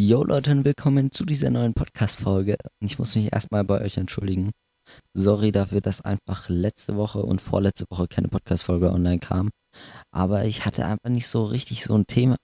[0.00, 2.56] Jo Leute und willkommen zu dieser neuen Podcast-Folge.
[2.78, 4.52] Ich muss mich erstmal bei euch entschuldigen.
[5.12, 9.50] Sorry dafür, dass einfach letzte Woche und vorletzte Woche keine Podcast-Folge online kam.
[10.12, 12.36] Aber ich hatte einfach nicht so richtig so ein Thema.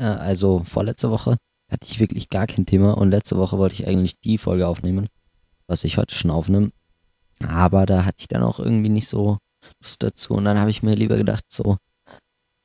[0.00, 1.36] Äh, also vorletzte Woche
[1.70, 5.08] hatte ich wirklich gar kein Thema und letzte Woche wollte ich eigentlich die Folge aufnehmen,
[5.66, 6.70] was ich heute schon aufnehme.
[7.46, 9.36] Aber da hatte ich dann auch irgendwie nicht so
[9.82, 11.76] Lust dazu und dann habe ich mir lieber gedacht, so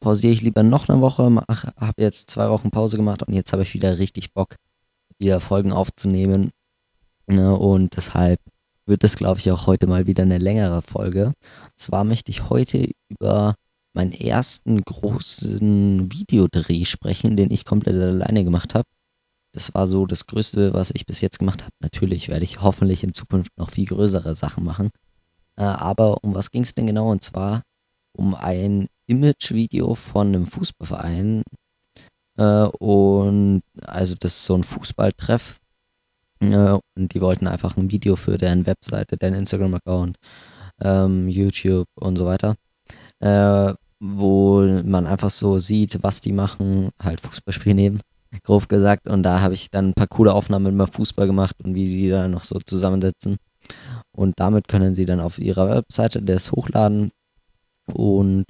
[0.08, 3.64] pausiere ich lieber noch eine Woche, habe jetzt zwei Wochen Pause gemacht und jetzt habe
[3.64, 4.56] ich wieder richtig Bock,
[5.20, 6.52] wieder Folgen aufzunehmen.
[7.25, 8.39] Ne, und deshalb
[8.86, 11.25] wird es, glaube ich, auch heute mal wieder eine längere Folge.
[11.25, 11.36] Und
[11.75, 13.56] zwar möchte ich heute über
[13.92, 18.88] meinen ersten großen Videodreh sprechen, den ich komplett alleine gemacht habe.
[19.52, 21.74] Das war so das Größte, was ich bis jetzt gemacht habe.
[21.82, 24.89] Natürlich werde ich hoffentlich in Zukunft noch viel größere Sachen machen.
[25.58, 27.11] Äh, aber um was ging es denn genau?
[27.11, 27.64] Und zwar
[28.14, 31.43] um ein Imagevideo von einem Fußballverein.
[32.38, 35.58] Äh, und also das ist so ein Fußballtreff.
[36.39, 40.17] Äh, und die wollten einfach ein Video für deren Webseite, deren Instagram-Account,
[40.81, 42.55] ähm, YouTube und so weiter.
[43.19, 48.02] Äh, wo man einfach so sieht, was die machen, halt Fußballspiel nehmen,
[48.44, 49.08] grob gesagt.
[49.08, 52.09] Und da habe ich dann ein paar coole Aufnahmen mit Fußball gemacht und wie die
[52.09, 53.38] da noch so zusammensetzen.
[54.11, 57.11] Und damit können sie dann auf ihrer Webseite das hochladen
[57.94, 58.45] und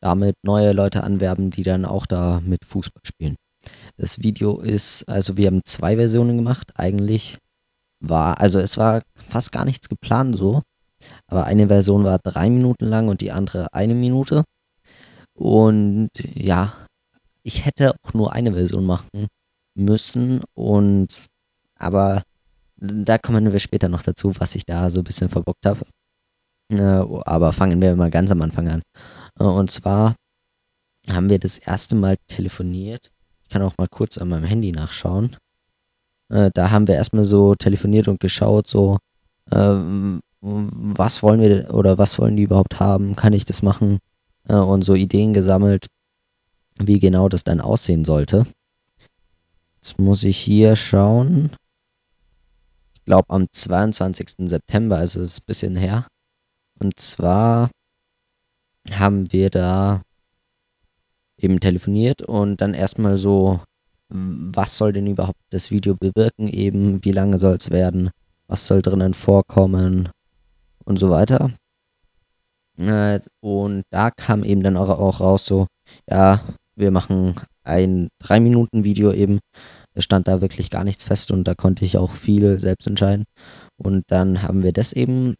[0.00, 3.36] damit neue Leute anwerben, die dann auch da mit Fußball spielen.
[3.96, 6.72] Das Video ist, also wir haben zwei Versionen gemacht.
[6.76, 7.38] Eigentlich
[8.00, 10.62] war, also es war fast gar nichts geplant so.
[11.26, 14.44] Aber eine Version war drei Minuten lang und die andere eine Minute.
[15.34, 16.74] Und ja,
[17.42, 19.28] ich hätte auch nur eine Version machen
[19.74, 20.42] müssen.
[20.54, 21.26] Und
[21.76, 22.22] aber
[22.76, 25.80] da kommen wir später noch dazu, was ich da so ein bisschen verbockt habe.
[26.70, 28.82] Äh, aber fangen wir mal ganz am Anfang an.
[29.38, 30.14] Äh, und zwar
[31.08, 33.10] haben wir das erste Mal telefoniert.
[33.42, 35.36] Ich kann auch mal kurz an meinem Handy nachschauen.
[36.28, 38.98] Äh, da haben wir erstmal so telefoniert und geschaut, so,
[39.50, 43.16] was wollen wir oder was wollen die überhaupt haben?
[43.16, 43.98] Kann ich das machen?
[44.46, 45.88] und so Ideen gesammelt,
[46.78, 48.46] wie genau das dann aussehen sollte.
[49.76, 51.56] Jetzt muss ich hier schauen.
[52.94, 54.48] Ich glaube am 22.
[54.48, 56.06] September, also ist ein bisschen her.
[56.78, 57.70] Und zwar
[58.90, 60.02] haben wir da
[61.38, 63.60] eben telefoniert und dann erstmal so,
[64.08, 68.10] was soll denn überhaupt das Video bewirken, eben wie lange soll es werden,
[68.46, 70.08] was soll drinnen vorkommen
[70.84, 71.52] und so weiter.
[72.78, 75.66] Äh, und da kam eben dann auch, auch raus so,
[76.08, 76.42] ja,
[76.76, 77.34] wir machen
[77.64, 79.40] ein 3-Minuten-Video eben.
[79.94, 83.24] Es stand da wirklich gar nichts fest und da konnte ich auch viel selbst entscheiden.
[83.76, 85.34] Und dann haben wir das eben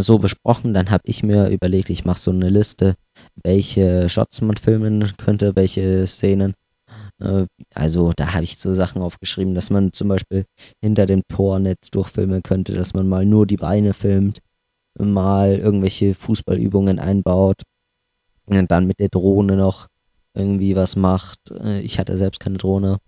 [0.00, 0.74] so besprochen.
[0.74, 2.94] Dann habe ich mir überlegt, ich mache so eine Liste,
[3.42, 6.54] welche Shots man filmen könnte, welche Szenen.
[7.20, 10.44] Äh, also da habe ich so Sachen aufgeschrieben, dass man zum Beispiel
[10.82, 14.40] hinter dem Tornetz durchfilmen könnte, dass man mal nur die Beine filmt,
[14.98, 17.62] mal irgendwelche Fußballübungen einbaut,
[18.46, 19.86] und dann mit der Drohne noch
[20.34, 21.38] irgendwie was macht.
[21.50, 22.98] Äh, ich hatte selbst keine Drohne,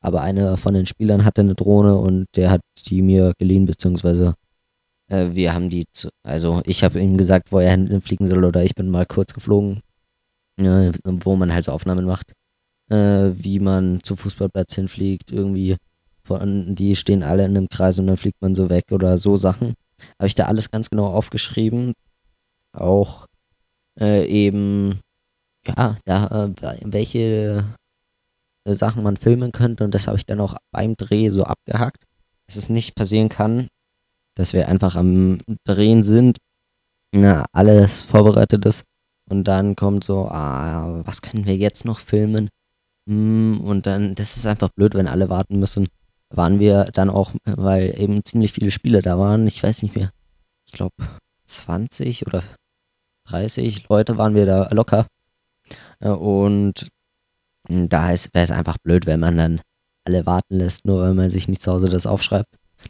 [0.00, 4.34] aber einer von den Spielern hatte eine Drohne und der hat die mir geliehen, beziehungsweise
[5.08, 8.64] äh, wir haben die, zu, also ich habe ihm gesagt, wo er hinfliegen soll oder
[8.64, 9.80] ich bin mal kurz geflogen,
[10.56, 12.32] äh, wo man halt so Aufnahmen macht,
[12.90, 15.76] äh, wie man zum Fußballplatz hinfliegt, irgendwie
[16.22, 19.36] von, die stehen alle in einem Kreis und dann fliegt man so weg oder so
[19.36, 19.74] Sachen.
[20.18, 21.92] Habe ich da alles ganz genau aufgeschrieben.
[22.72, 23.26] Auch
[24.00, 25.00] äh, eben,
[25.66, 27.64] ja, da, äh, welche
[28.64, 32.04] äh, Sachen man filmen könnte und das habe ich dann auch beim Dreh so abgehakt,
[32.46, 33.68] dass es nicht passieren kann,
[34.34, 36.38] dass wir einfach am Drehen sind,
[37.12, 38.84] na, alles vorbereitet ist
[39.28, 42.50] und dann kommt so, ah, was können wir jetzt noch filmen?
[43.08, 45.88] Hm, und dann, das ist einfach blöd, wenn alle warten müssen.
[46.30, 50.10] Waren wir dann auch, weil eben ziemlich viele Spiele da waren, ich weiß nicht mehr,
[50.66, 50.94] ich glaube
[51.46, 52.42] 20 oder
[53.28, 55.06] 30 Leute waren wir da locker.
[56.00, 56.88] Äh, und
[57.68, 59.60] da wäre es einfach blöd, wenn man dann
[60.04, 62.48] alle warten lässt, nur weil man sich nicht zu Hause das aufschreibt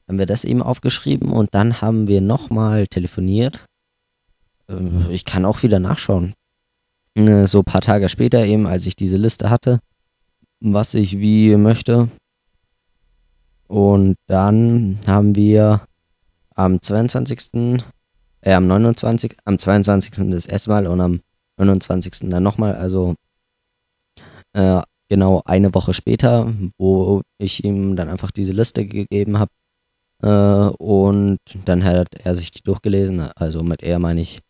[0.08, 3.64] haben wir das eben aufgeschrieben und dann haben wir nochmal telefoniert.
[4.68, 6.34] Äh, ich kann auch wieder nachschauen.
[7.14, 9.80] Äh, so ein paar Tage später eben, als ich diese Liste hatte,
[10.60, 12.08] was ich wie möchte.
[13.68, 15.86] Und dann haben wir
[16.54, 17.82] am 22.
[18.40, 19.36] Äh, am 29.
[19.44, 20.30] am 22.
[20.30, 21.20] das erste Mal und am
[21.56, 22.30] 29.
[22.30, 23.14] dann nochmal, also
[24.52, 29.50] äh, genau eine Woche später, wo ich ihm dann einfach diese Liste gegeben habe
[30.24, 33.20] äh, und dann hat er sich die durchgelesen.
[33.36, 34.40] Also mit er meine ich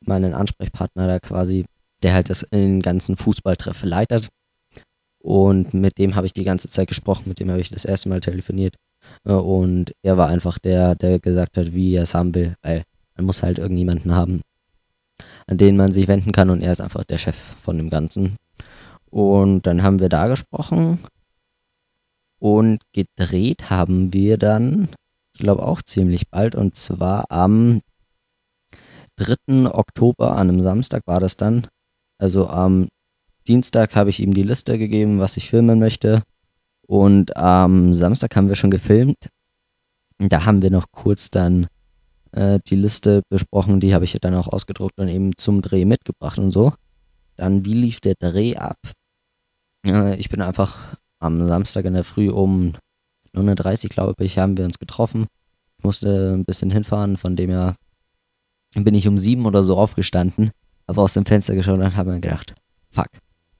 [0.00, 1.66] meinen Ansprechpartner da quasi,
[2.02, 4.28] der halt das in den ganzen Fußballtreffen leitet.
[5.22, 8.08] Und mit dem habe ich die ganze Zeit gesprochen, mit dem habe ich das erste
[8.08, 8.76] Mal telefoniert.
[9.24, 12.84] Äh, und er war einfach der, der gesagt hat, wie er es haben will, weil
[13.16, 14.40] man muss halt irgendjemanden haben,
[15.46, 18.36] an den man sich wenden kann und er ist einfach der Chef von dem Ganzen.
[19.10, 21.00] Und dann haben wir da gesprochen
[22.38, 24.88] und gedreht haben wir dann,
[25.40, 27.80] glaube auch ziemlich bald, und zwar am
[29.16, 29.70] 3.
[29.72, 31.66] Oktober, an einem Samstag war das dann.
[32.18, 32.88] Also am
[33.46, 36.22] Dienstag habe ich ihm die Liste gegeben, was ich filmen möchte.
[36.86, 39.28] Und am Samstag haben wir schon gefilmt.
[40.18, 41.66] Da haben wir noch kurz dann
[42.32, 43.80] äh, die Liste besprochen.
[43.80, 46.72] Die habe ich dann auch ausgedruckt und eben zum Dreh mitgebracht und so.
[47.36, 48.78] Dann, wie lief der Dreh ab?
[49.86, 52.74] Äh, ich bin einfach am Samstag in der Früh um
[53.34, 55.26] 9.30 Uhr, glaube ich, haben wir uns getroffen.
[55.78, 57.76] Ich musste ein bisschen hinfahren, von dem her
[58.74, 60.50] bin ich um sieben oder so aufgestanden,
[60.86, 62.54] habe aus dem Fenster geschaut und habe mir gedacht,
[62.90, 63.08] fuck,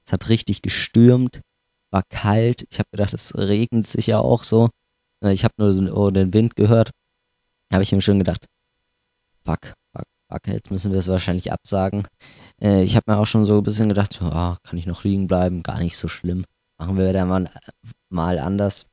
[0.05, 1.41] es hat richtig gestürmt,
[1.89, 2.65] war kalt.
[2.69, 4.69] Ich habe gedacht, es regnet sicher auch so.
[5.23, 6.91] Äh, ich habe nur so den Wind gehört.
[7.71, 8.45] Habe ich mir schon gedacht,
[9.43, 12.03] fuck, fuck, fuck, jetzt müssen wir es wahrscheinlich absagen.
[12.61, 15.03] Äh, ich habe mir auch schon so ein bisschen gedacht, so, ah, kann ich noch
[15.03, 16.45] liegen bleiben, gar nicht so schlimm.
[16.77, 17.49] Machen wir dann mal,
[18.09, 18.90] mal anders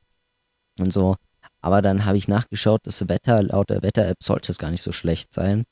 [0.79, 1.15] und so.
[1.61, 4.91] Aber dann habe ich nachgeschaut, das Wetter, laut der Wetter-App sollte es gar nicht so
[4.91, 5.65] schlecht sein.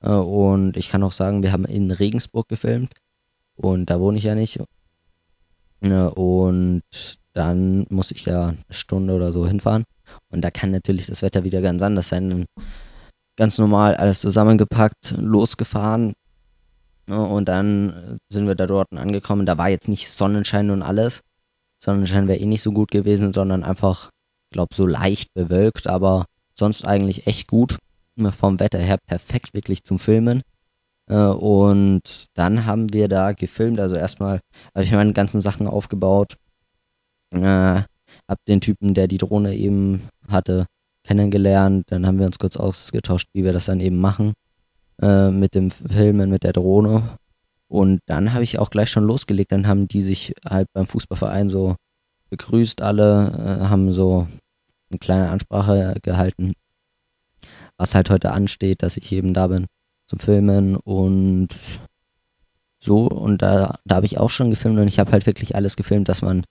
[0.00, 2.92] Äh, und ich kann auch sagen, wir haben in Regensburg gefilmt.
[3.56, 4.60] Und da wohne ich ja nicht.
[5.80, 6.82] Und
[7.32, 9.84] dann muss ich ja eine Stunde oder so hinfahren.
[10.30, 12.46] Und da kann natürlich das Wetter wieder ganz anders sein.
[13.36, 16.14] Ganz normal alles zusammengepackt, losgefahren.
[17.06, 19.46] Und dann sind wir da dort angekommen.
[19.46, 21.22] Da war jetzt nicht Sonnenschein und alles.
[21.78, 24.10] Sonnenschein wäre eh nicht so gut gewesen, sondern einfach,
[24.50, 27.78] glaube, so leicht bewölkt, aber sonst eigentlich echt gut.
[28.36, 30.42] Vom Wetter her perfekt wirklich zum Filmen.
[31.08, 33.80] Äh, und dann haben wir da gefilmt.
[33.80, 34.40] Also erstmal
[34.74, 36.36] habe ich meine ganzen Sachen aufgebaut.
[37.32, 37.82] Äh,
[38.26, 40.66] hab den Typen, der die Drohne eben hatte,
[41.04, 41.84] kennengelernt.
[41.88, 44.32] Dann haben wir uns kurz ausgetauscht, wie wir das dann eben machen.
[45.00, 47.18] Äh, mit dem Filmen, mit der Drohne.
[47.68, 49.52] Und dann habe ich auch gleich schon losgelegt.
[49.52, 51.76] Dann haben die sich halt beim Fußballverein so
[52.30, 54.26] begrüßt, alle, äh, haben so
[54.90, 56.54] eine kleine Ansprache gehalten,
[57.76, 59.66] was halt heute ansteht, dass ich eben da bin
[60.06, 61.48] zum Filmen und
[62.80, 63.06] so.
[63.06, 66.08] Und da, da habe ich auch schon gefilmt und ich habe halt wirklich alles gefilmt,
[66.08, 66.44] dass man,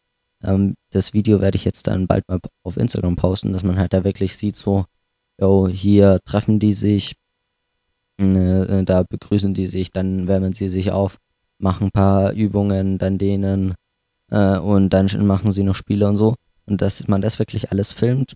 [0.44, 3.94] ähm, das Video werde ich jetzt dann bald mal auf Instagram posten, dass man halt
[3.94, 4.86] da wirklich sieht, so,
[5.40, 7.16] yo, hier treffen die sich,
[8.20, 11.18] äh, da begrüßen die sich, dann wärmen sie sich auf,
[11.60, 13.76] machen ein paar Übungen, dann denen
[14.32, 16.36] äh, und dann machen sie noch Spiele und so.
[16.66, 18.34] Und dass man das wirklich alles filmt,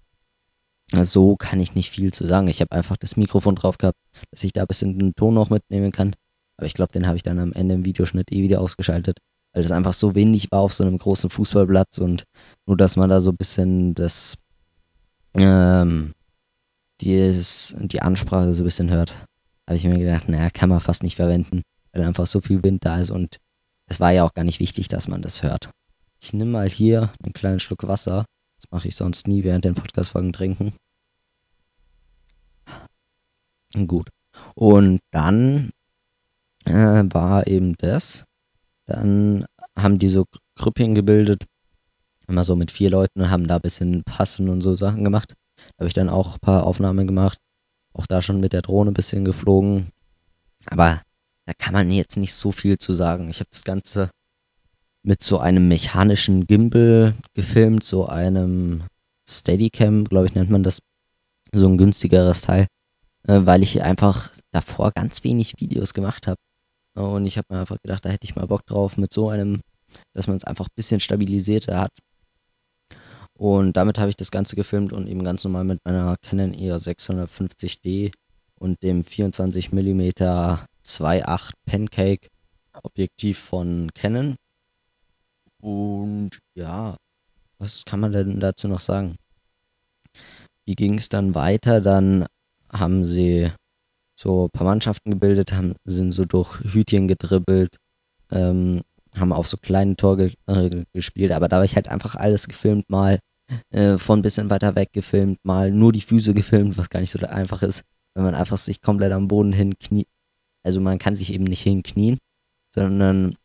[0.94, 2.48] so kann ich nicht viel zu sagen.
[2.48, 3.98] Ich habe einfach das Mikrofon drauf gehabt,
[4.32, 6.16] dass ich da ein bisschen den Ton noch mitnehmen kann.
[6.58, 9.18] Aber ich glaube, den habe ich dann am Ende im Videoschnitt eh wieder ausgeschaltet,
[9.54, 12.24] weil das einfach so wenig war auf so einem großen Fußballplatz und
[12.68, 14.38] nur, dass man da so ein bisschen das,
[15.34, 16.14] ähm,
[17.00, 19.14] dieses, die Ansprache so ein bisschen hört,
[19.68, 22.86] habe ich mir gedacht, naja, kann man fast nicht verwenden, weil einfach so viel Wind
[22.86, 23.38] da ist und
[23.88, 25.72] es war ja auch gar nicht wichtig, dass man das hört.
[26.24, 28.26] Ich nehme mal hier einen kleinen Schluck Wasser.
[28.58, 30.76] Das mache ich sonst nie während den Podcast-Folgen trinken.
[33.88, 34.10] Gut.
[34.54, 35.72] Und dann
[36.66, 38.26] äh, war eben das.
[38.86, 39.46] Dann
[39.76, 40.26] haben die so
[40.56, 41.46] Grüppchen gebildet.
[42.28, 45.34] Immer so mit vier Leuten und haben da ein bisschen Passen und so Sachen gemacht.
[45.56, 47.40] Da habe ich dann auch ein paar Aufnahmen gemacht.
[47.94, 49.90] Auch da schon mit der Drohne ein bisschen geflogen.
[50.68, 51.02] Aber
[51.46, 53.28] da kann man jetzt nicht so viel zu sagen.
[53.28, 54.12] Ich habe das Ganze
[55.04, 58.84] mit so einem mechanischen Gimbal gefilmt, so einem
[59.28, 60.80] Steadicam, glaube ich, nennt man das.
[61.54, 62.68] So ein günstigeres Teil,
[63.28, 66.38] äh, weil ich einfach davor ganz wenig Videos gemacht habe.
[66.94, 69.62] Und ich habe mir einfach gedacht, da hätte ich mal Bock drauf mit so einem,
[70.14, 71.92] dass man es einfach ein bisschen stabilisierter hat.
[73.38, 76.88] Und damit habe ich das Ganze gefilmt und eben ganz normal mit meiner Canon EOS
[76.88, 78.14] 650D
[78.60, 80.02] und dem 24 mm
[80.86, 82.30] 2.8 Pancake
[82.84, 84.36] Objektiv von Canon.
[85.62, 86.98] Und ja,
[87.60, 89.16] was kann man denn dazu noch sagen?
[90.66, 91.82] Wie ging es dann weiter?
[91.82, 92.26] Dann
[92.72, 93.52] haben sie
[94.20, 97.78] so ein paar Mannschaften gebildet, haben, sind so durch Hütchen gedribbelt,
[98.32, 98.82] ähm,
[99.16, 102.48] haben auf so kleinen Tor ge äh, gespielt, aber da habe ich halt einfach alles
[102.48, 103.20] gefilmt, mal
[103.72, 107.12] äh, von ein bisschen weiter weg gefilmt, mal nur die Füße gefilmt, was gar nicht
[107.12, 110.08] so einfach ist, wenn man einfach sich komplett am Boden hinkniet.
[110.64, 112.18] Also man kann sich eben nicht hinknien,
[112.74, 113.36] sondern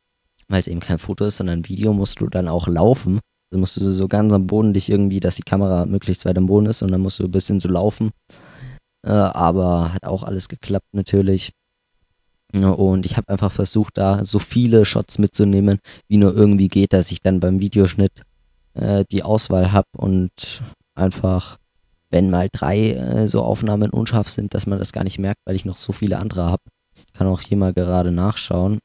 [0.49, 3.21] weil es eben kein Foto ist, sondern ein Video, musst du dann auch laufen.
[3.51, 6.47] Also musst du so ganz am Boden dich irgendwie, dass die Kamera möglichst weit am
[6.47, 8.11] Boden ist und dann musst du ein bisschen so laufen.
[9.07, 11.53] Äh, aber hat auch alles geklappt natürlich.
[12.53, 17.11] Und ich habe einfach versucht, da so viele Shots mitzunehmen, wie nur irgendwie geht, dass
[17.11, 18.23] ich dann beim Videoschnitt
[18.75, 20.63] äh, die Auswahl habe und
[20.95, 21.59] einfach,
[22.11, 25.57] wenn mal drei äh, so Aufnahmen unscharf sind, dass man das gar nicht merkt, weil
[25.57, 26.63] ich noch so viele andere habe.
[26.97, 28.79] Ich kann auch hier mal gerade nachschauen,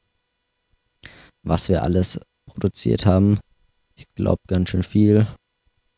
[1.42, 3.38] was wir alles produziert haben.
[3.94, 5.26] Ich glaube ganz schön viel.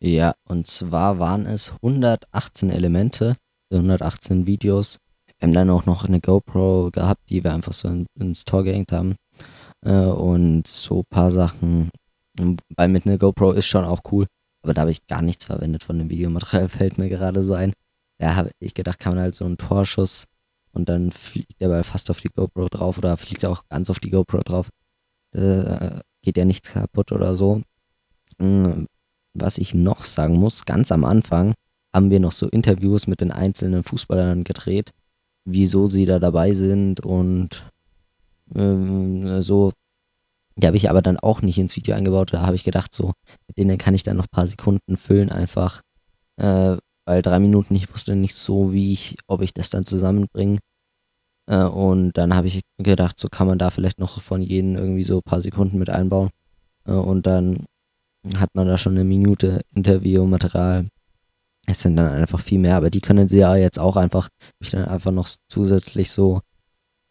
[0.00, 3.36] Ja, und zwar waren es 118 Elemente,
[3.72, 4.98] 118 Videos.
[5.26, 8.64] Wir haben dann auch noch eine GoPro gehabt, die wir einfach so in, ins Tor
[8.64, 9.16] gehängt haben.
[9.84, 11.90] Äh, und so ein paar Sachen.
[12.76, 14.26] Weil mit einer GoPro ist schon auch cool.
[14.62, 17.72] Aber da habe ich gar nichts verwendet von dem Videomaterial, fällt mir gerade so ein.
[18.18, 20.24] Da habe ich gedacht, kann man halt so einen Torschuss
[20.72, 24.00] und dann fliegt der Ball fast auf die GoPro drauf oder fliegt auch ganz auf
[24.00, 24.68] die GoPro drauf.
[25.34, 27.62] Äh, geht ja nichts kaputt oder so.
[28.38, 28.86] Hm,
[29.34, 31.54] was ich noch sagen muss, ganz am Anfang
[31.94, 34.92] haben wir noch so Interviews mit den einzelnen Fußballern gedreht,
[35.44, 37.70] wieso sie da dabei sind und
[38.54, 39.72] ähm, so.
[40.56, 42.32] Die habe ich aber dann auch nicht ins Video eingebaut.
[42.32, 43.12] Da habe ich gedacht, so,
[43.48, 45.82] mit denen kann ich dann noch ein paar Sekunden füllen, einfach.
[46.36, 46.76] Äh,
[47.06, 50.58] weil drei Minuten, ich wusste nicht so, wie ich, ob ich das dann zusammenbringe.
[51.46, 55.02] Äh, und dann habe ich gedacht, so kann man da vielleicht noch von jedem irgendwie
[55.04, 56.30] so ein paar Sekunden mit einbauen.
[56.86, 57.66] Äh, und dann
[58.36, 60.88] hat man da schon eine Minute Interviewmaterial.
[61.66, 64.28] Es sind dann einfach viel mehr, aber die können sie ja jetzt auch einfach,
[64.60, 66.40] ich dann einfach noch zusätzlich so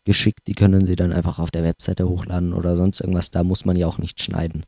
[0.06, 3.32] geschickt, die können sie dann einfach auf der Webseite hochladen oder sonst irgendwas.
[3.32, 4.64] Da muss man ja auch nicht schneiden.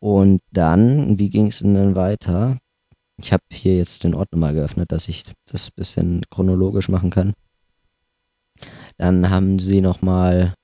[0.00, 2.58] Und dann, wie ging es denn dann weiter?
[3.20, 7.10] Ich habe hier jetzt den Ordner mal geöffnet, dass ich das ein bisschen chronologisch machen
[7.10, 7.34] kann.
[8.98, 10.54] Dann haben sie nochmal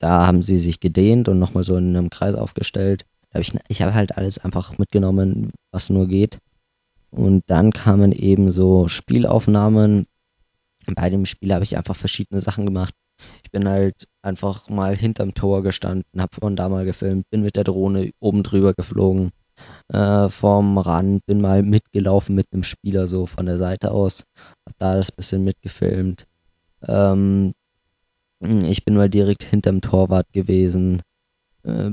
[0.00, 3.04] da haben sie sich gedehnt und nochmal so in einem Kreis aufgestellt.
[3.32, 6.38] Hab ich ich habe halt alles einfach mitgenommen, was nur geht.
[7.10, 10.06] Und dann kamen eben so Spielaufnahmen.
[10.94, 12.94] Bei dem Spiel habe ich einfach verschiedene Sachen gemacht.
[13.44, 17.56] Ich bin halt einfach mal hinterm Tor gestanden, habe von da mal gefilmt, bin mit
[17.56, 19.30] der Drohne oben drüber geflogen,
[19.92, 24.24] äh, vom Rand, bin mal mitgelaufen mit einem Spieler so von der Seite aus,
[24.66, 26.26] habe da das bisschen mitgefilmt.
[26.86, 27.52] Ähm,
[28.42, 31.02] hm, ich bin mal direkt hinterm Torwart gewesen.
[31.62, 31.92] Äh,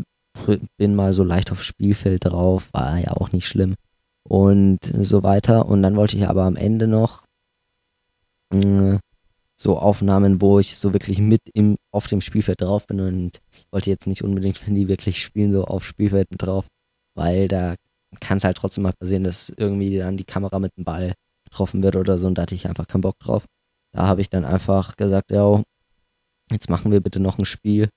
[0.77, 3.75] bin mal so leicht aufs Spielfeld drauf, war ja auch nicht schlimm.
[4.23, 5.67] Und so weiter.
[5.67, 7.25] Und dann wollte ich aber am Ende noch
[8.53, 8.97] äh,
[9.59, 12.99] so Aufnahmen, wo ich so wirklich mit im, auf dem Spielfeld drauf bin.
[12.99, 16.67] Und ich wollte jetzt nicht unbedingt, wenn die wirklich spielen, so auf Spielfeld drauf,
[17.15, 17.75] weil da
[18.19, 21.13] kann es halt trotzdem mal passieren, dass irgendwie dann die Kamera mit dem Ball
[21.45, 22.27] getroffen wird oder so.
[22.27, 23.45] Und da hatte ich einfach keinen Bock drauf.
[23.97, 25.63] Da habe ich dann einfach gesagt, ja,
[26.51, 27.89] Jetzt machen wir bitte noch ein Spiel,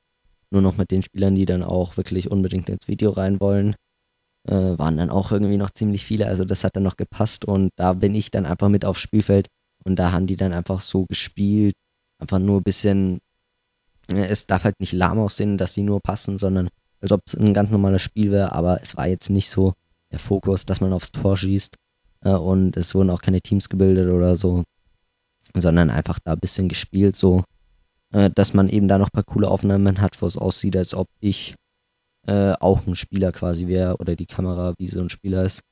[0.50, 3.76] nur noch mit den Spielern, die dann auch wirklich unbedingt ins Video rein wollen.
[4.48, 7.44] Äh, waren dann auch irgendwie noch ziemlich viele, also das hat dann noch gepasst.
[7.44, 9.46] Und da bin ich dann einfach mit aufs Spielfeld.
[9.84, 11.74] Und da haben die dann einfach so gespielt,
[12.18, 13.20] einfach nur ein bisschen,
[14.12, 16.68] äh, es darf halt nicht lahm aussehen, dass die nur passen, sondern
[17.00, 19.72] als ob es ein ganz normales Spiel wäre, aber es war jetzt nicht so
[20.10, 21.76] der Fokus, dass man aufs Tor schießt.
[22.24, 24.64] Äh, und es wurden auch keine Teams gebildet oder so,
[25.54, 27.44] sondern einfach da ein bisschen gespielt so
[28.12, 30.94] äh, dass man eben da noch ein paar coole Aufnahmen hat, wo es aussieht, als
[30.94, 31.54] ob ich
[32.26, 35.62] äh, auch ein Spieler quasi wäre oder die Kamera wie so ein Spieler ist.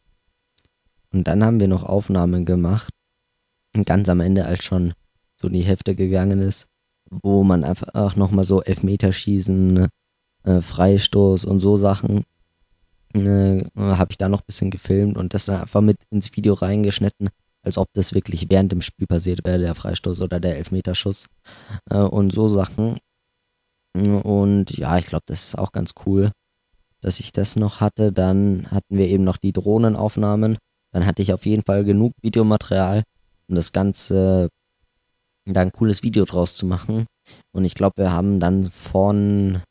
[1.12, 2.92] Und dann haben wir noch Aufnahmen gemacht,
[3.84, 4.94] ganz am Ende, als schon
[5.40, 6.66] so die Hälfte gegangen ist,
[7.10, 9.88] wo man einfach nochmal so Elfmeterschießen,
[10.44, 12.24] äh, Freistoß und so Sachen
[13.14, 16.54] äh, habe ich da noch ein bisschen gefilmt und das dann einfach mit ins Video
[16.54, 17.30] reingeschnitten,
[17.62, 21.26] als ob das wirklich während dem Spiel passiert wäre, der Freistoß oder der Elfmeterschuss
[21.90, 22.98] äh, und so Sachen.
[23.94, 26.30] Und ja, ich glaube, das ist auch ganz cool,
[27.00, 28.12] dass ich das noch hatte.
[28.12, 30.58] Dann hatten wir eben noch die Drohnenaufnahmen.
[30.92, 33.02] Dann hatte ich auf jeden Fall genug Videomaterial,
[33.48, 34.48] um das Ganze
[35.44, 37.06] da ein cooles Video draus zu machen.
[37.52, 39.62] Und ich glaube, wir haben dann von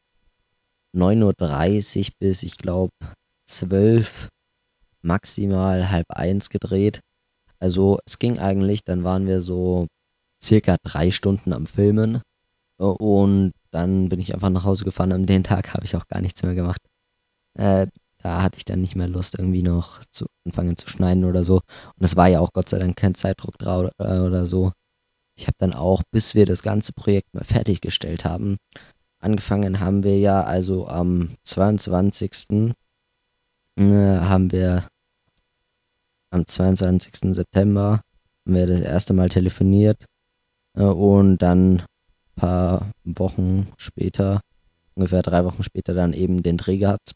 [0.96, 2.92] 9.30 Uhr bis, ich glaube,
[3.48, 4.30] 12
[5.02, 7.00] maximal halb eins gedreht.
[7.60, 9.88] Also es ging eigentlich, dann waren wir so
[10.42, 12.22] circa drei Stunden am Filmen
[12.80, 15.12] äh, und dann bin ich einfach nach Hause gefahren.
[15.12, 16.82] An dem Tag habe ich auch gar nichts mehr gemacht.
[17.56, 17.88] Äh,
[18.20, 21.56] da hatte ich dann nicht mehr Lust, irgendwie noch zu anfangen zu schneiden oder so.
[21.56, 24.72] Und es war ja auch Gott sei Dank kein Zeitdruck drauf oder, oder so.
[25.38, 28.58] Ich habe dann auch, bis wir das ganze Projekt mal fertiggestellt haben,
[29.20, 32.74] angefangen haben wir ja also am 22.
[33.76, 34.88] Äh, haben wir
[36.30, 37.34] am 22.
[37.36, 38.02] September
[38.46, 40.06] haben wir das erste Mal telefoniert
[40.78, 41.86] äh, und dann ein
[42.36, 44.42] paar Wochen später,
[44.96, 47.14] ungefähr drei Wochen später, dann eben den Dreh gehabt.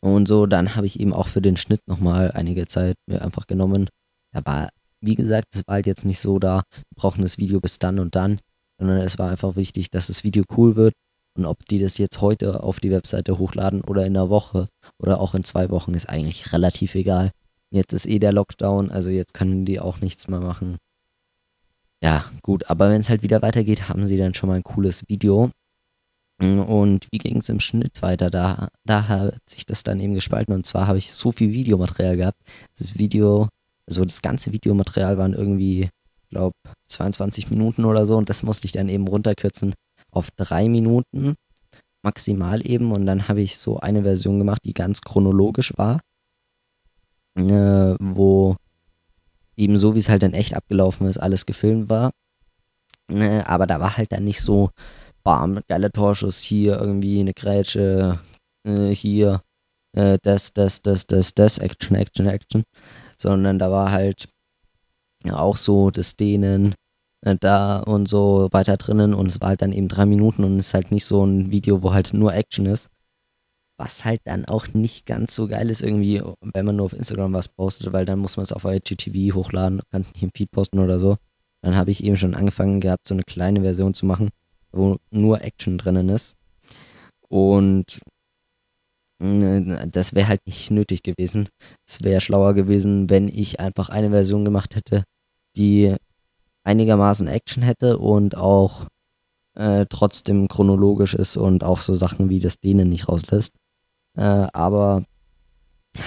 [0.00, 3.46] Und so, dann habe ich eben auch für den Schnitt nochmal einige Zeit mir einfach
[3.46, 3.88] genommen.
[4.32, 4.68] Da war
[5.00, 7.98] wie gesagt, es war halt jetzt nicht so da, wir brauchen das Video bis dann
[7.98, 8.38] und dann,
[8.78, 10.94] sondern es war einfach wichtig, dass das Video cool wird.
[11.36, 14.66] Und ob die das jetzt heute auf die Webseite hochladen oder in einer Woche
[14.98, 17.30] oder auch in zwei Wochen, ist eigentlich relativ egal.
[17.70, 20.78] Jetzt ist eh der Lockdown, also jetzt können die auch nichts mehr machen.
[22.02, 25.08] Ja, gut, aber wenn es halt wieder weitergeht, haben sie dann schon mal ein cooles
[25.08, 25.50] Video.
[26.38, 28.28] Und wie ging es im Schnitt weiter?
[28.28, 30.54] Da, da hat sich das dann eben gespalten.
[30.54, 32.38] Und zwar habe ich so viel Videomaterial gehabt.
[32.78, 33.48] Das Video,
[33.86, 35.88] also das ganze Videomaterial waren irgendwie,
[36.28, 36.54] glaube,
[36.88, 38.16] 22 Minuten oder so.
[38.18, 39.74] Und das musste ich dann eben runterkürzen
[40.10, 41.36] auf drei Minuten
[42.02, 42.92] maximal eben.
[42.92, 46.00] Und dann habe ich so eine Version gemacht, die ganz chronologisch war.
[47.36, 48.56] Äh, wo
[49.56, 52.12] eben so, wie es halt dann echt abgelaufen ist, alles gefilmt war.
[53.10, 54.70] Äh, aber da war halt dann nicht so
[55.22, 58.20] bam, geiler Torschuss, hier irgendwie eine Grätsche,
[58.64, 59.42] äh, hier
[59.92, 62.64] äh, das, das, das, das, das, Action, Action, Action,
[63.16, 64.28] sondern da war halt
[65.30, 66.74] auch so das Dehnen
[67.22, 70.58] äh, da und so weiter drinnen und es war halt dann eben drei Minuten und
[70.58, 72.88] es ist halt nicht so ein Video, wo halt nur Action ist.
[73.78, 77.34] Was halt dann auch nicht ganz so geil ist irgendwie, wenn man nur auf Instagram
[77.34, 80.78] was postet, weil dann muss man es auf IGTV hochladen, kannst nicht im Feed posten
[80.78, 81.16] oder so.
[81.60, 84.30] Dann habe ich eben schon angefangen gehabt, so eine kleine Version zu machen,
[84.72, 86.34] wo nur Action drinnen ist.
[87.28, 88.00] Und
[89.20, 91.48] äh, das wäre halt nicht nötig gewesen.
[91.86, 95.04] Es wäre schlauer gewesen, wenn ich einfach eine Version gemacht hätte,
[95.56, 95.94] die
[96.64, 98.86] einigermaßen Action hätte und auch
[99.54, 103.52] äh, trotzdem chronologisch ist und auch so Sachen wie das Dehnen nicht rauslässt.
[104.16, 105.04] Äh, aber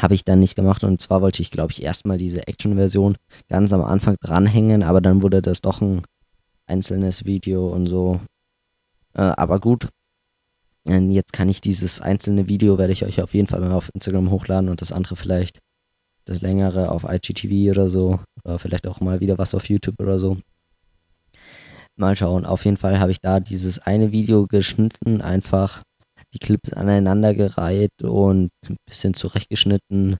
[0.02, 3.74] habe ich dann nicht gemacht und zwar wollte ich, glaube ich, erstmal diese Action-Version ganz
[3.74, 6.04] am Anfang dranhängen, aber dann wurde das doch ein
[6.68, 8.20] einzelnes Video und so
[9.14, 9.90] äh, aber gut,
[10.86, 13.92] ähm, jetzt kann ich dieses einzelne Video, werde ich euch auf jeden Fall mal auf
[13.94, 15.60] Instagram hochladen und das andere vielleicht
[16.26, 18.20] das längere auf IGTV oder so.
[18.44, 20.38] Oder vielleicht auch mal wieder was auf YouTube oder so.
[21.96, 22.46] Mal schauen.
[22.46, 25.84] Auf jeden Fall habe ich da dieses eine Video geschnitten, einfach
[26.34, 30.18] die Clips aneinandergereiht und ein bisschen zurechtgeschnitten.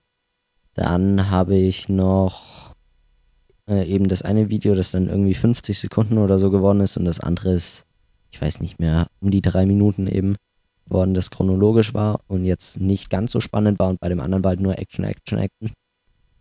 [0.74, 2.74] Dann habe ich noch
[3.68, 7.04] äh, eben das eine Video, das dann irgendwie 50 Sekunden oder so geworden ist und
[7.04, 7.84] das andere ist
[8.30, 10.36] ich weiß nicht mehr, um die drei Minuten eben
[10.86, 14.42] worden, das chronologisch war und jetzt nicht ganz so spannend war und bei dem anderen
[14.42, 15.72] war halt nur Action, Action, Action.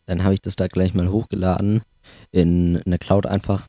[0.05, 1.83] Dann habe ich das da gleich mal hochgeladen
[2.31, 3.67] in eine Cloud einfach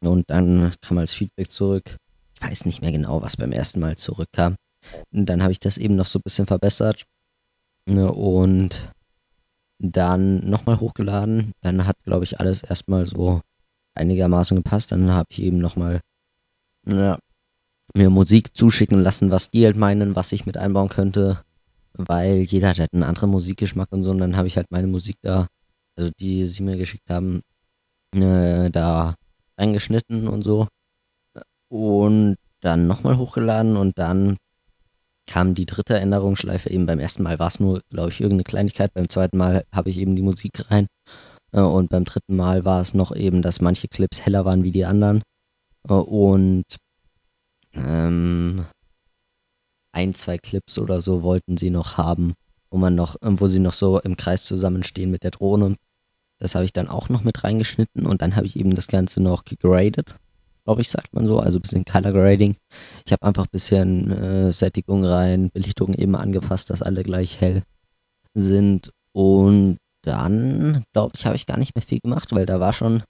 [0.00, 1.96] und dann kam als Feedback zurück.
[2.34, 4.56] Ich weiß nicht mehr genau, was beim ersten Mal zurückkam.
[5.12, 7.06] Und dann habe ich das eben noch so ein bisschen verbessert
[7.86, 8.92] ne, und
[9.78, 11.52] dann nochmal hochgeladen.
[11.60, 13.40] Dann hat, glaube ich, alles erstmal so
[13.94, 14.92] einigermaßen gepasst.
[14.92, 16.00] Dann habe ich eben nochmal
[16.86, 17.18] ja,
[17.94, 21.42] mir Musik zuschicken lassen, was die halt meinen, was ich mit einbauen könnte,
[21.94, 24.10] weil jeder hat halt einen anderen Musikgeschmack und so.
[24.10, 25.48] Und dann habe ich halt meine Musik da,
[25.96, 27.42] also die sie mir geschickt haben,
[28.14, 29.14] äh, da
[29.58, 30.68] reingeschnitten und so.
[31.68, 34.36] Und dann nochmal hochgeladen und dann
[35.26, 38.94] kam die dritte Änderungsschleife eben beim ersten Mal war es nur, glaube ich, irgendeine Kleinigkeit.
[38.94, 40.86] Beim zweiten Mal habe ich eben die Musik rein.
[41.52, 44.72] Äh, und beim dritten Mal war es noch eben, dass manche Clips heller waren wie
[44.72, 45.22] die anderen.
[45.88, 46.64] Äh, und
[47.74, 48.66] ähm,
[49.92, 52.34] ein, zwei Clips oder so wollten sie noch haben,
[52.70, 55.76] wo man noch, wo sie noch so im Kreis zusammenstehen mit der Drohne.
[56.38, 59.22] Das habe ich dann auch noch mit reingeschnitten und dann habe ich eben das Ganze
[59.22, 60.16] noch gegradet,
[60.66, 62.56] glaube ich, sagt man so, also ein bisschen Color Grading.
[63.06, 67.62] Ich habe einfach ein bisschen äh, Sättigung rein, Belichtung eben angepasst, dass alle gleich hell
[68.34, 72.74] sind und dann, glaube ich, habe ich gar nicht mehr viel gemacht, weil da war
[72.74, 73.02] schon,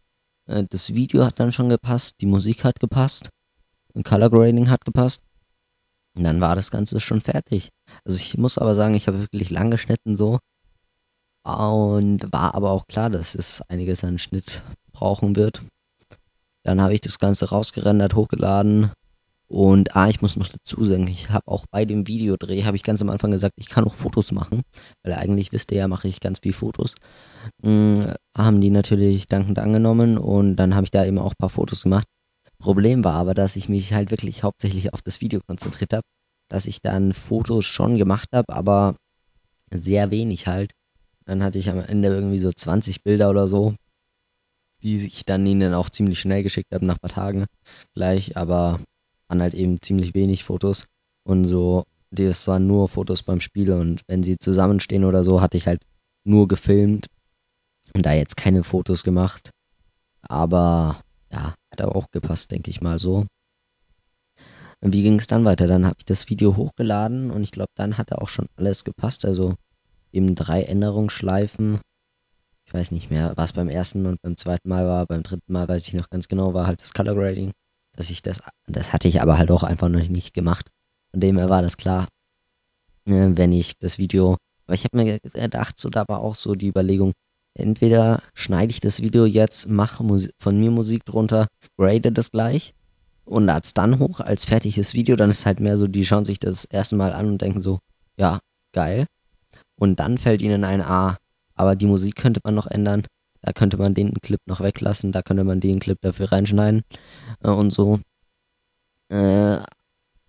[0.46, 3.30] äh, das Video hat dann schon gepasst, die Musik hat gepasst
[4.04, 5.22] Color Grading hat gepasst.
[6.14, 7.70] Und dann war das Ganze schon fertig.
[8.04, 10.38] Also ich muss aber sagen, ich habe wirklich lang geschnitten so.
[11.44, 15.62] Und war aber auch klar, dass es einiges an Schnitt brauchen wird.
[16.66, 18.90] Dann habe ich das Ganze rausgerendert, hochgeladen.
[19.46, 22.82] Und ah, ich muss noch dazu sagen, ich habe auch bei dem Videodreh, habe ich
[22.82, 24.62] ganz am Anfang gesagt, ich kann auch Fotos machen.
[25.04, 26.96] Weil eigentlich wisst ihr ja, mache ich ganz viel Fotos.
[27.62, 31.50] Hm, haben die natürlich dankend angenommen und dann habe ich da eben auch ein paar
[31.50, 32.08] Fotos gemacht.
[32.58, 36.02] Problem war aber, dass ich mich halt wirklich hauptsächlich auf das Video konzentriert habe,
[36.48, 38.96] dass ich dann Fotos schon gemacht habe, aber
[39.72, 40.72] sehr wenig halt.
[41.26, 43.76] Dann hatte ich am Ende irgendwie so 20 Bilder oder so,
[44.82, 47.46] die ich dann ihnen auch ziemlich schnell geschickt habe, nach ein paar Tagen
[47.94, 48.80] gleich, aber
[49.28, 50.86] waren halt eben ziemlich wenig Fotos
[51.24, 55.56] und so, das waren nur Fotos beim Spiel und wenn sie zusammenstehen oder so, hatte
[55.56, 55.82] ich halt
[56.24, 57.06] nur gefilmt
[57.94, 59.50] und da jetzt keine Fotos gemacht.
[60.22, 61.00] Aber
[61.32, 63.26] ja, hat aber auch gepasst, denke ich mal so.
[64.80, 65.66] Wie ging es dann weiter?
[65.66, 69.24] Dann habe ich das Video hochgeladen und ich glaube, dann hat auch schon alles gepasst.
[69.24, 69.54] Also
[70.12, 71.80] eben drei Änderungsschleifen.
[72.66, 75.06] Ich weiß nicht mehr, was beim ersten und beim zweiten Mal war.
[75.06, 77.52] Beim dritten Mal weiß ich noch ganz genau, war halt das Color Grading.
[77.94, 80.70] Dass ich das, das hatte ich aber halt auch einfach noch nicht gemacht.
[81.12, 82.08] Von dem her war das klar,
[83.06, 86.54] äh, wenn ich das Video, aber ich habe mir gedacht, so da war auch so
[86.54, 87.12] die Überlegung,
[87.54, 90.04] entweder schneide ich das Video jetzt, mache
[90.38, 91.46] von mir Musik drunter,
[91.78, 92.74] grade das gleich
[93.24, 96.24] und lade es dann hoch als fertiges Video, dann ist halt mehr so, die schauen
[96.24, 97.78] sich das erste Mal an und denken so,
[98.18, 98.40] ja,
[98.72, 99.06] geil.
[99.78, 101.16] Und dann fällt ihnen ein, ah,
[101.56, 103.04] aber die Musik könnte man noch ändern,
[103.42, 106.82] da könnte man den Clip noch weglassen, da könnte man den Clip dafür reinschneiden
[107.42, 108.00] äh, und so.
[109.08, 109.58] Äh,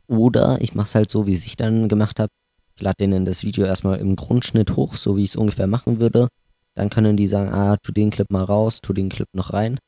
[0.08, 2.32] oder ich mache es halt so, wie ich dann gemacht habe.
[2.76, 6.00] Ich lade denen das Video erstmal im Grundschnitt hoch, so wie ich es ungefähr machen
[6.00, 6.28] würde.
[6.76, 9.80] Dann können die sagen, ah, tu den Clip mal raus, tu den Clip noch rein.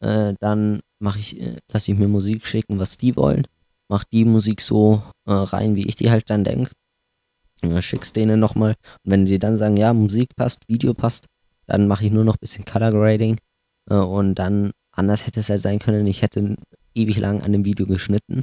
[0.00, 3.46] Äh, dann mache ich, äh, lasse ich mir Musik schicken, was die wollen.
[3.88, 6.72] Mach die Musik so äh, rein, wie ich die halt dann denke.
[7.82, 8.74] Schick's denen nochmal.
[9.04, 11.26] Und wenn die dann sagen, ja, Musik passt, Video passt,
[11.66, 13.38] dann mache ich nur noch ein bisschen Color Grading.
[13.90, 16.56] Äh, und dann, anders hätte es halt sein können, ich hätte
[16.94, 18.42] ewig lang an dem Video geschnitten.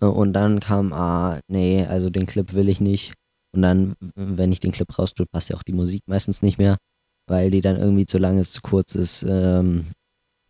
[0.00, 3.14] Äh, und dann kam, ah, nee, also den Clip will ich nicht.
[3.54, 6.58] Und dann, wenn ich den Clip raus tue, passt ja auch die Musik meistens nicht
[6.58, 6.78] mehr
[7.26, 9.86] weil die dann irgendwie zu lang ist, zu kurz ist, ähm,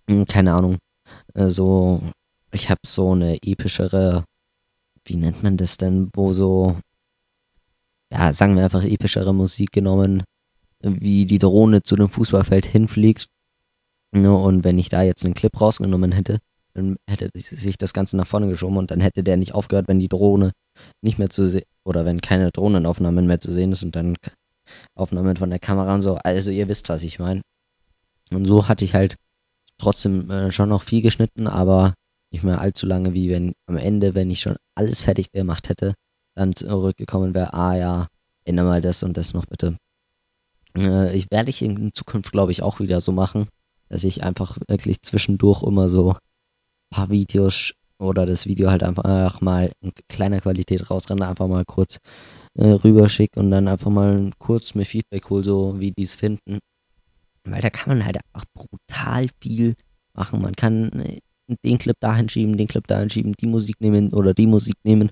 [0.09, 0.79] hm, keine Ahnung.
[1.35, 2.03] Äh, so,
[2.53, 4.25] ich habe so eine epischere,
[5.05, 6.77] wie nennt man das denn, wo so,
[8.13, 10.23] ja, sagen wir einfach epischere Musik genommen,
[10.83, 13.27] wie die Drohne zu dem Fußballfeld hinfliegt.
[14.13, 16.39] Und wenn ich da jetzt einen Clip rausgenommen hätte,
[16.75, 19.99] dann hätte sich das Ganze nach vorne geschoben und dann hätte der nicht aufgehört, wenn
[19.99, 20.53] die Drohne
[21.03, 24.17] nicht mehr zu sehen, oder wenn keine Drohnenaufnahmen mehr zu sehen ist und dann
[24.95, 26.17] Aufnahmen von der Kamera und so.
[26.17, 27.41] Also ihr wisst, was ich meine.
[28.31, 29.17] Und so hatte ich halt
[29.79, 31.95] trotzdem äh, schon noch viel geschnitten, aber
[32.31, 35.95] nicht mehr allzu lange, wie wenn am Ende, wenn ich schon alles fertig gemacht hätte,
[36.35, 38.07] dann zurückgekommen wäre, ah ja,
[38.45, 39.77] ändere mal das und das noch bitte.
[40.77, 43.49] Äh, ich werde ich in Zukunft, glaube ich, auch wieder so machen,
[43.89, 46.17] dass ich einfach wirklich zwischendurch immer so ein
[46.91, 51.99] paar Videos oder das Video halt einfach mal in kleiner Qualität rausrenne, einfach mal kurz
[52.55, 56.59] äh, rüberschicke und dann einfach mal kurz mir Feedback hole, so wie die es finden.
[57.45, 59.75] Weil da kann man halt einfach brutal viel
[60.15, 60.43] machen.
[60.43, 61.21] Man kann äh,
[61.65, 65.11] den Clip dahin schieben, den Clip dahin schieben, die Musik nehmen oder die Musik nehmen,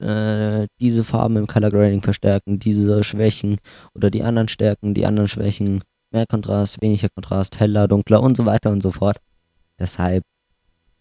[0.00, 3.58] äh, diese Farben im Color Grading verstärken, diese Schwächen
[3.94, 8.44] oder die anderen Stärken, die anderen Schwächen, mehr Kontrast, weniger Kontrast, heller, dunkler und so
[8.46, 9.18] weiter und so fort.
[9.78, 10.24] Deshalb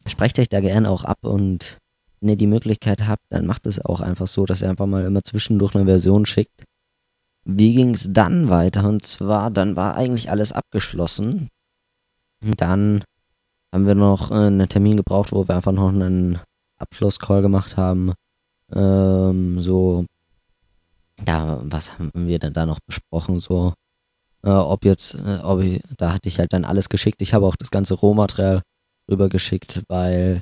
[0.06, 1.78] sprecht euch da gerne auch ab und
[2.20, 5.04] wenn ihr die Möglichkeit habt, dann macht es auch einfach so, dass ihr einfach mal
[5.06, 6.64] immer zwischendurch eine Version schickt.
[7.44, 8.88] Wie ging es dann weiter?
[8.88, 11.50] Und zwar, dann war eigentlich alles abgeschlossen.
[12.42, 13.04] Dann
[13.72, 16.40] haben wir noch äh, einen Termin gebraucht, wo wir einfach noch einen
[16.78, 18.14] Abschlusscall gemacht haben.
[18.74, 20.06] Ähm, so,
[21.28, 23.40] ja, was haben wir denn da noch besprochen?
[23.40, 23.74] So,
[24.44, 27.22] äh, ob jetzt, äh, ob ich, da hatte ich halt dann alles geschickt.
[27.22, 28.62] Ich habe auch das ganze Rohmaterial
[29.10, 30.42] rübergeschickt, weil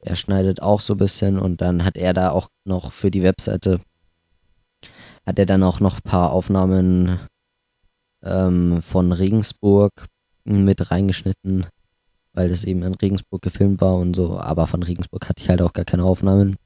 [0.00, 3.22] er schneidet auch so ein bisschen und dann hat er da auch noch für die
[3.22, 3.80] Webseite,
[5.26, 7.18] hat er dann auch noch ein paar Aufnahmen
[8.22, 10.06] ähm, von Regensburg
[10.44, 11.66] mit reingeschnitten,
[12.38, 15.60] weil das eben in Regensburg gefilmt war und so, aber von Regensburg hatte ich halt
[15.60, 16.56] auch gar keine Aufnahmen.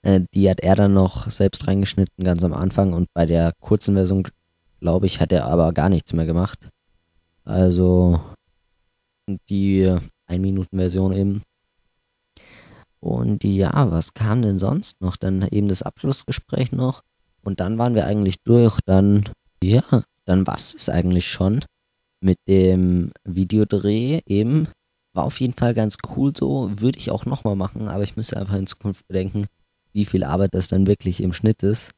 [0.00, 3.96] Äh, die hat er dann noch selbst reingeschnitten, ganz am Anfang und bei der kurzen
[3.96, 4.26] Version,
[4.80, 6.58] glaube ich, hat er aber gar nichts mehr gemacht.
[7.44, 8.18] Also
[9.50, 9.94] die
[10.26, 11.42] 1-Minuten-Version eben.
[12.98, 15.18] Und ja, was kam denn sonst noch?
[15.18, 17.02] Dann eben das Abschlussgespräch noch.
[17.42, 18.78] Und dann waren wir eigentlich durch.
[18.86, 19.28] Dann,
[19.62, 19.82] ja,
[20.24, 21.62] dann war es eigentlich schon
[22.20, 24.68] mit dem Videodreh eben.
[25.12, 26.70] War auf jeden Fall ganz cool so.
[26.80, 29.46] Würde ich auch nochmal machen, aber ich müsste einfach in Zukunft bedenken,
[29.92, 31.92] wie viel Arbeit das dann wirklich im Schnitt ist.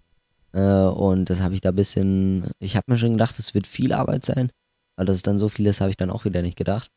[0.53, 2.51] Äh, und das habe ich da ein bisschen.
[2.59, 4.51] Ich habe mir schon gedacht, es wird viel Arbeit sein.
[4.97, 6.91] Aber dass es dann so viel ist, habe ich dann auch wieder nicht gedacht.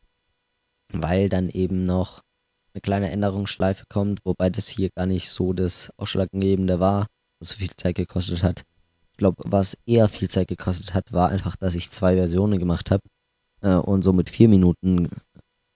[0.91, 2.21] Weil dann eben noch
[2.73, 7.07] eine kleine Änderungsschleife kommt, wobei das hier gar nicht so das Ausschlaggebende war,
[7.39, 8.63] was so viel Zeit gekostet hat.
[9.11, 12.91] Ich glaube, was eher viel Zeit gekostet hat, war einfach, dass ich zwei Versionen gemacht
[12.91, 13.01] habe
[13.65, 15.09] äh, und so mit vier Minuten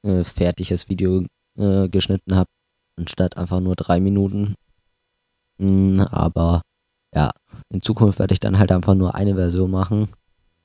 [0.03, 1.25] äh, fertiges Video
[1.57, 2.49] äh, geschnitten habe,
[2.97, 4.55] anstatt einfach nur drei Minuten.
[5.57, 6.61] Mm, aber
[7.13, 7.31] ja,
[7.69, 10.09] in Zukunft werde ich dann halt einfach nur eine Version machen,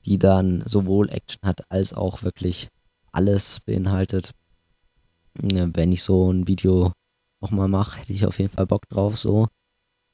[0.05, 2.69] die dann sowohl Action hat als auch wirklich
[3.11, 4.33] alles beinhaltet
[5.41, 6.93] wenn ich so ein Video
[7.41, 9.47] nochmal mache, hätte ich auf jeden Fall Bock drauf so.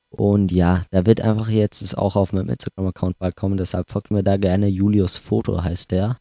[0.10, 4.12] Und ja, da wird einfach jetzt ist auch auf meinem Instagram-Account bald kommen, deshalb folgt
[4.12, 4.67] mir da gerne.
[4.67, 6.17] Julius Foto heißt der.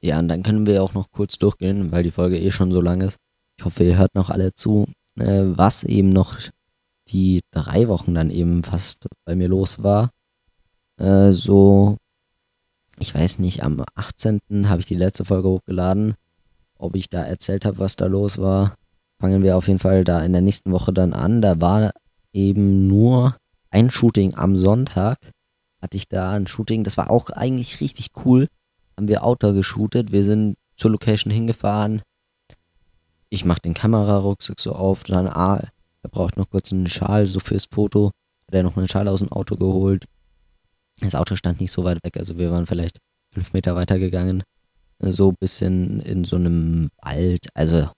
[0.00, 2.80] Ja, und dann können wir auch noch kurz durchgehen, weil die Folge eh schon so
[2.80, 3.16] lang ist.
[3.58, 4.86] Ich hoffe, ihr hört noch alle zu,
[5.18, 6.38] äh, was eben noch
[7.08, 10.10] die drei Wochen dann eben fast bei mir los war.
[10.98, 11.96] Äh, so,
[12.98, 14.40] ich weiß nicht, am 18.
[14.68, 16.14] habe ich die letzte Folge hochgeladen.
[16.78, 18.76] Ob ich da erzählt habe, was da los war,
[19.18, 21.40] fangen wir auf jeden Fall da in der nächsten Woche dann an.
[21.40, 21.92] Da war
[22.32, 23.36] eben nur
[23.70, 25.18] ein Shooting am Sonntag.
[25.80, 28.48] Hatte ich da ein Shooting, das war auch eigentlich richtig cool.
[28.96, 30.12] Haben wir Outdoor geshootet.
[30.12, 32.02] Wir sind zur Location hingefahren.
[33.28, 35.68] Ich mache den Kamerarucksack so auf, dann ah,
[36.02, 38.12] er braucht noch kurz einen Schal so fürs Foto.
[38.46, 40.04] Hat er noch einen Schal aus dem Auto geholt.
[41.00, 42.98] Das Auto stand nicht so weit weg, also wir waren vielleicht
[43.32, 44.42] fünf Meter weiter gegangen.
[45.00, 47.90] So ein bisschen in so einem Wald, also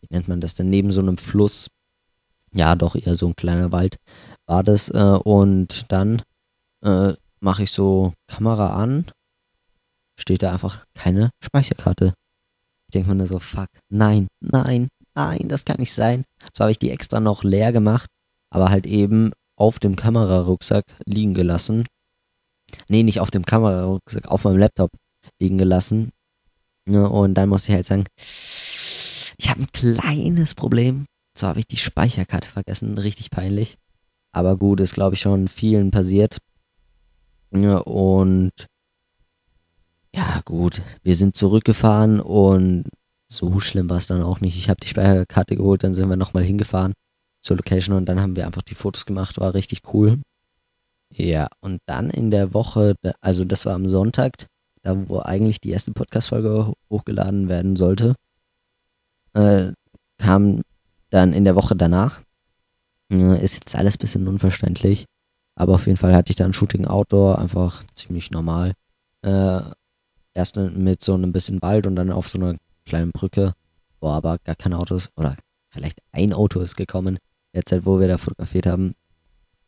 [0.00, 1.68] wie nennt man das denn, neben so einem Fluss.
[2.52, 3.96] Ja, doch eher so ein kleiner Wald
[4.46, 4.90] war das.
[4.90, 6.22] Äh, und dann
[6.82, 9.06] äh, mache ich so Kamera an,
[10.18, 12.14] steht da einfach keine Speicherkarte.
[12.88, 16.24] Ich denke mir nur so, fuck, nein, nein, nein, das kann nicht sein.
[16.52, 18.08] So habe ich die extra noch leer gemacht,
[18.50, 21.86] aber halt eben auf dem Kamerarucksack liegen gelassen.
[22.88, 24.90] Nee, nicht auf dem Kamerarucksack, auf meinem Laptop
[25.38, 26.12] liegen gelassen.
[26.88, 31.06] Ja, und dann muss ich halt sagen, ich habe ein kleines Problem.
[31.36, 33.76] So habe ich die Speicherkarte vergessen, richtig peinlich.
[34.32, 36.38] Aber gut, ist glaube ich schon vielen passiert.
[37.54, 38.52] Ja, und
[40.14, 42.84] ja, gut, wir sind zurückgefahren und
[43.28, 44.58] so schlimm war es dann auch nicht.
[44.58, 46.92] Ich habe die Speicherkarte geholt, dann sind wir nochmal hingefahren
[47.40, 50.20] zur Location und dann haben wir einfach die Fotos gemacht, war richtig cool.
[51.10, 54.46] Ja, und dann in der Woche, also das war am Sonntag,
[54.82, 58.14] da wo eigentlich die erste Podcast-Folge hochgeladen werden sollte,
[59.34, 59.72] äh,
[60.18, 60.62] kam
[61.10, 62.20] dann in der Woche danach.
[63.10, 65.06] Äh, ist jetzt alles ein bisschen unverständlich,
[65.54, 68.72] aber auf jeden Fall hatte ich dann Shooting Outdoor, einfach ziemlich normal.
[69.22, 69.60] Äh,
[70.34, 73.54] erst mit so einem bisschen Wald und dann auf so einer kleinen Brücke,
[74.00, 75.36] wo aber gar keine Autos oder
[75.70, 77.18] vielleicht ein Auto ist gekommen,
[77.54, 78.94] derzeit, wo wir da fotografiert haben.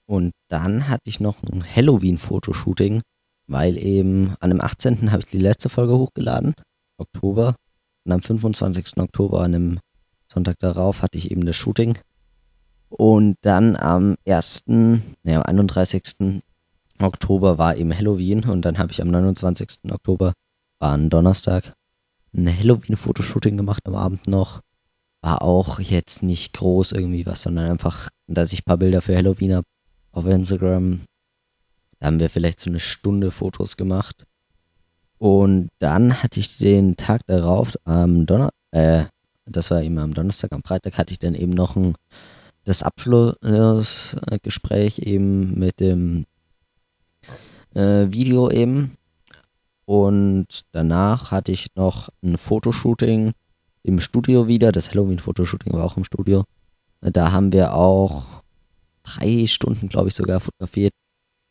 [0.07, 3.03] Und dann hatte ich noch ein Halloween-Fotoshooting,
[3.47, 5.13] weil eben an dem 18.
[5.13, 6.55] habe ich die letzte Folge hochgeladen,
[6.99, 7.57] Oktober.
[8.05, 8.99] Und am 25.
[8.99, 9.81] Oktober, an dem
[10.31, 11.99] Sonntag darauf, hatte ich eben das Shooting.
[12.91, 16.43] Und dann am 1., ne, am 31.
[17.01, 19.91] Oktober war eben Halloween und dann habe ich am 29.
[19.91, 20.33] Oktober,
[20.79, 21.73] war ein Donnerstag,
[22.35, 24.61] ein Halloween-Fotoshooting gemacht am Abend noch.
[25.21, 29.17] War auch jetzt nicht groß irgendwie was, sondern einfach, dass ich ein paar Bilder für
[29.17, 29.67] Halloween habe
[30.13, 31.03] auf Instagram.
[31.99, 34.27] Da haben wir vielleicht so eine Stunde Fotos gemacht.
[35.19, 39.05] Und dann hatte ich den Tag darauf, am Donner, äh,
[39.47, 41.95] das war eben am Donnerstag, am Freitag hatte ich dann eben noch ein,
[42.65, 46.27] das Abschlussgespräch eben mit dem
[47.75, 48.99] äh, Video eben.
[49.87, 53.33] Und danach hatte ich noch ein Fotoshooting
[53.83, 54.73] im Studio wieder.
[54.73, 56.45] Das Halloween-Fotoshooting war auch im Studio.
[57.01, 58.25] Da haben wir auch
[59.03, 60.95] drei Stunden, glaube ich, sogar fotografiert,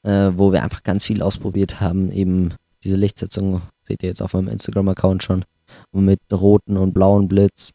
[0.02, 2.12] äh, wo wir einfach ganz viel ausprobiert haben.
[2.12, 5.46] Eben diese Lichtsetzung seht ihr jetzt auf meinem Instagram-Account schon.
[5.92, 7.72] Mit roten und blauen Blitz.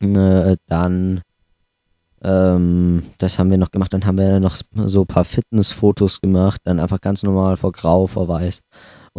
[0.00, 1.20] Äh, dann,
[2.22, 3.92] ähm, das haben wir noch gemacht.
[3.92, 6.62] Dann haben wir noch so ein paar Fitnessfotos gemacht.
[6.64, 8.62] Dann einfach ganz normal vor Grau, vor Weiß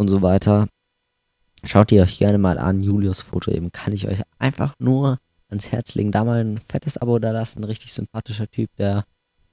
[0.00, 0.66] und so weiter.
[1.62, 2.80] Schaut ihr euch gerne mal an.
[2.80, 5.18] Julius Foto eben kann ich euch einfach nur
[5.50, 6.10] ans Herz legen.
[6.10, 7.62] Da mal ein fettes Abo da lassen.
[7.64, 9.04] Richtig sympathischer Typ, der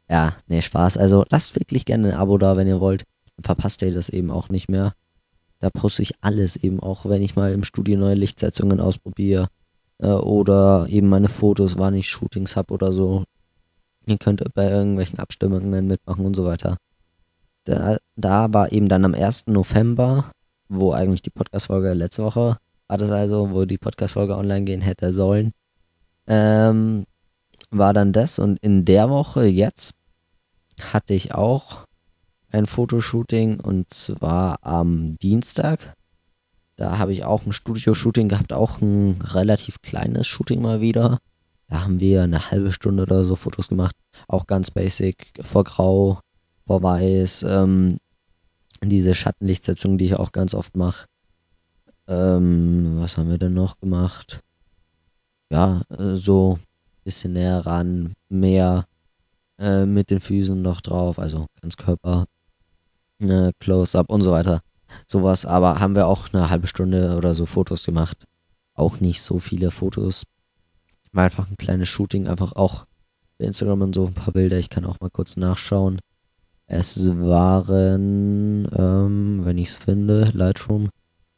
[0.10, 0.98] ja, nee, Spaß.
[0.98, 3.04] Also lasst wirklich gerne ein Abo da, wenn ihr wollt.
[3.36, 4.94] Dann verpasst ihr das eben auch nicht mehr.
[5.60, 9.50] Da poste ich alles eben, auch wenn ich mal im Studio neue Lichtsetzungen ausprobiere.
[9.98, 13.26] Äh, oder eben meine Fotos, wann ich Shootings habe oder so.
[14.06, 16.78] Ihr könnt bei irgendwelchen Abstimmungen mitmachen und so weiter.
[17.66, 19.48] Da, da war eben dann am 1.
[19.48, 20.32] November,
[20.70, 25.12] wo eigentlich die Podcast-Folge letzte Woche war das also, wo die Podcast-Folge online gehen hätte
[25.12, 25.52] sollen.
[26.26, 27.06] Ähm,
[27.70, 29.94] war dann das und in der Woche jetzt
[30.82, 31.86] hatte ich auch
[32.50, 35.96] ein Fotoshooting und zwar am Dienstag.
[36.78, 41.20] Da habe ich auch ein Studio-Shooting gehabt, auch ein relativ kleines Shooting mal wieder.
[41.70, 43.96] Da haben wir eine halbe Stunde oder so Fotos gemacht.
[44.28, 46.20] Auch ganz basic, vor Grau,
[46.66, 47.44] vor Weiß.
[47.44, 47.98] Ähm,
[48.84, 51.06] diese Schattenlichtsetzung, die ich auch ganz oft mache.
[52.08, 54.42] Ähm, was haben wir denn noch gemacht?
[55.52, 58.86] Ja, äh, so ein bisschen näher ran, mehr
[59.60, 62.26] äh, mit den Füßen noch drauf, also ganz Körper,
[63.20, 64.62] äh, Close-up und so weiter.
[65.08, 68.26] Sowas, aber haben wir auch eine halbe Stunde oder so Fotos gemacht.
[68.74, 70.26] Auch nicht so viele Fotos.
[71.12, 72.86] War einfach ein kleines Shooting, einfach auch
[73.38, 74.58] bei Instagram und so ein paar Bilder.
[74.58, 76.00] Ich kann auch mal kurz nachschauen.
[76.68, 80.90] Es waren, ähm, wenn ich es finde, Lightroom,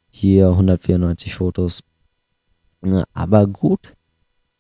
[0.10, 1.84] hier 194 Fotos.
[3.14, 3.96] Aber gut,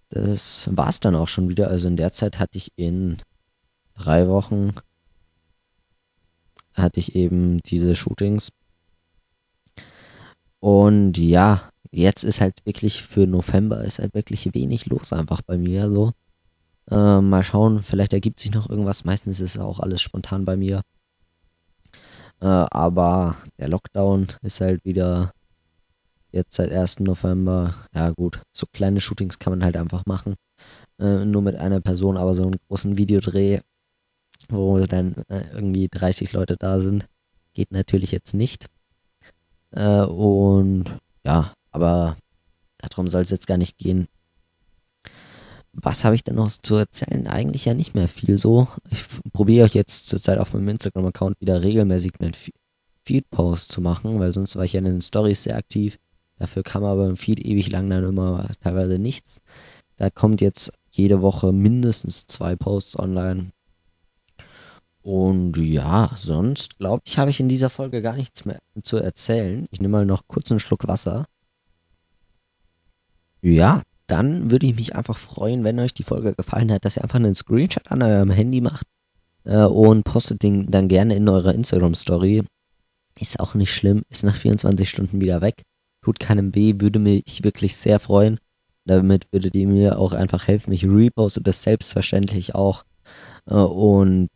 [0.10, 1.69] das war es dann auch schon wieder.
[1.69, 3.17] Also in der Zeit hatte ich in
[3.95, 4.73] drei Wochen
[6.73, 8.51] hatte ich eben diese Shootings.
[10.60, 15.58] Und ja, jetzt ist halt wirklich für November ist halt wirklich wenig los einfach bei
[15.58, 16.12] mir so.
[16.91, 19.06] Äh, mal schauen, vielleicht ergibt sich noch irgendwas.
[19.06, 20.82] Meistens ist auch alles spontan bei mir.
[22.41, 25.32] Äh, aber der Lockdown ist halt wieder
[26.32, 27.02] jetzt seit 1.
[27.02, 27.75] November.
[27.93, 30.36] Ja gut, so kleine Shootings kann man halt einfach machen.
[30.99, 33.60] Äh, nur mit einer Person, aber so einen großen Videodreh,
[34.49, 37.06] wo dann äh, irgendwie 30 Leute da sind,
[37.54, 38.67] geht natürlich jetzt nicht.
[39.71, 40.86] Äh, und
[41.25, 42.17] ja, aber
[42.78, 44.08] darum soll es jetzt gar nicht gehen.
[45.73, 47.27] Was habe ich denn noch zu erzählen?
[47.27, 48.67] Eigentlich ja nicht mehr viel so.
[48.89, 52.34] Ich probiere euch jetzt zurzeit auf meinem Instagram-Account wieder regelmäßig einen
[53.05, 55.97] Feed-Post zu machen, weil sonst war ich ja in den Stories sehr aktiv.
[56.38, 59.41] Dafür kam aber im Feed ewig lang dann immer teilweise nichts.
[59.97, 63.51] Da kommt jetzt jede Woche mindestens zwei Posts online.
[65.01, 69.65] Und ja, sonst glaube ich, habe ich in dieser Folge gar nichts mehr zu erzählen.
[69.71, 71.25] Ich nehme mal noch kurz einen Schluck Wasser.
[73.41, 77.03] Ja, dann würde ich mich einfach freuen, wenn euch die Folge gefallen hat, dass ihr
[77.03, 78.87] einfach einen Screenshot an eurem Handy macht
[79.43, 82.43] äh, und postet den dann gerne in eurer Instagram-Story.
[83.19, 85.63] Ist auch nicht schlimm, ist nach 24 Stunden wieder weg.
[86.01, 88.39] Tut keinem weh, würde mich wirklich sehr freuen.
[88.85, 90.71] Damit würdet ihr mir auch einfach helfen.
[90.73, 92.85] Ich reposte das selbstverständlich auch.
[93.45, 94.29] Äh, und,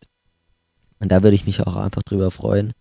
[0.99, 2.73] und da würde ich mich auch einfach drüber freuen.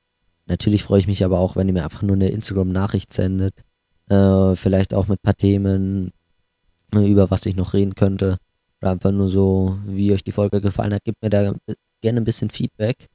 [0.47, 3.65] Natürlich freue ich mich aber auch, wenn ihr mir einfach nur eine Instagram-Nachricht sendet.
[4.11, 6.13] Äh, vielleicht auch mit ein paar Themen,
[6.93, 8.39] über was ich noch reden könnte.
[8.81, 11.05] Oder einfach nur so, wie euch die Folge gefallen hat.
[11.05, 11.55] Gebt mir da
[12.01, 13.09] gerne ein bisschen Feedback.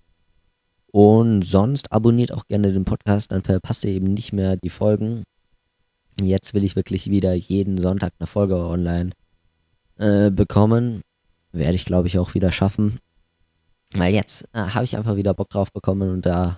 [0.92, 5.24] Und sonst abonniert auch gerne den Podcast, dann verpasst ihr eben nicht mehr die Folgen.
[6.20, 9.12] Jetzt will ich wirklich wieder jeden Sonntag eine Folge online
[9.98, 11.02] äh, bekommen.
[11.52, 13.00] Werde ich, glaube ich, auch wieder schaffen.
[13.94, 16.58] Weil jetzt äh, habe ich einfach wieder Bock drauf bekommen und da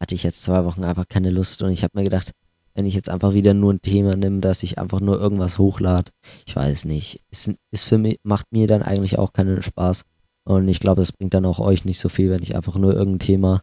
[0.00, 1.62] hatte ich jetzt zwei Wochen einfach keine Lust.
[1.62, 2.32] Und ich habe mir gedacht,
[2.74, 6.10] wenn ich jetzt einfach wieder nur ein Thema nehme, dass ich einfach nur irgendwas hochlade,
[6.46, 10.04] ich weiß nicht, ist, ist für mich, macht mir dann eigentlich auch keinen Spaß.
[10.44, 12.94] Und ich glaube, es bringt dann auch euch nicht so viel, wenn ich einfach nur
[12.94, 13.62] irgendein Thema,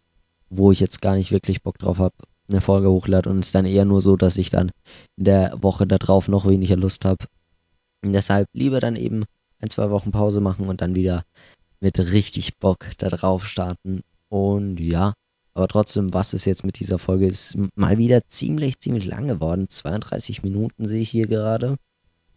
[0.49, 2.15] wo ich jetzt gar nicht wirklich Bock drauf habe,
[2.49, 4.71] eine Folge hochlade und es ist dann eher nur so, dass ich dann
[5.17, 7.25] in der Woche darauf noch weniger Lust habe.
[8.03, 9.25] Deshalb lieber dann eben
[9.59, 11.23] ein, zwei Wochen Pause machen und dann wieder
[11.79, 14.01] mit richtig Bock da drauf starten.
[14.29, 15.13] Und ja,
[15.59, 17.27] aber trotzdem, was ist jetzt mit dieser Folge?
[17.27, 19.67] Ist mal wieder ziemlich, ziemlich lang geworden.
[19.67, 21.75] 32 Minuten sehe ich hier gerade.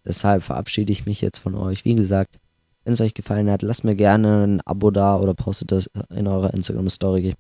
[0.05, 1.85] Deshalb verabschiede ich mich jetzt von euch.
[1.85, 2.41] Wie gesagt,
[2.83, 6.27] wenn es euch gefallen hat, lasst mir gerne ein Abo da oder postet das in
[6.27, 7.35] eurer Instagram-Story.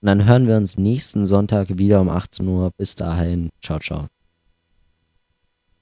[0.00, 2.70] Und dann hören wir uns nächsten Sonntag wieder um 18 Uhr.
[2.78, 4.17] Bis dahin, ciao, ciao.